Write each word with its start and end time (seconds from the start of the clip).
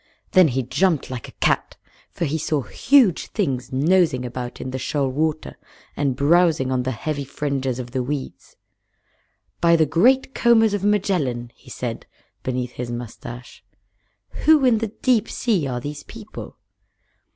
Then 0.31 0.47
he 0.47 0.63
jumped 0.63 1.11
like 1.11 1.27
a 1.27 1.31
cat, 1.33 1.77
for 2.09 2.25
he 2.25 2.39
saw 2.39 2.63
huge 2.63 3.27
things 3.27 3.71
nosing 3.71 4.25
about 4.25 4.59
in 4.59 4.71
the 4.71 4.79
shoal 4.79 5.07
water 5.09 5.59
and 5.95 6.15
browsing 6.15 6.71
on 6.71 6.81
the 6.81 6.89
heavy 6.89 7.23
fringes 7.23 7.77
of 7.77 7.91
the 7.91 8.01
weeds. 8.01 8.55
"By 9.59 9.75
the 9.75 9.85
Great 9.85 10.33
Combers 10.33 10.73
of 10.73 10.83
Magellan!" 10.83 11.51
he 11.53 11.69
said, 11.69 12.07
beneath 12.41 12.71
his 12.71 12.89
mustache. 12.89 13.63
"Who 14.45 14.65
in 14.65 14.79
the 14.79 14.87
Deep 14.87 15.29
Sea 15.29 15.67
are 15.67 15.79
these 15.79 16.01
people?" 16.01 16.57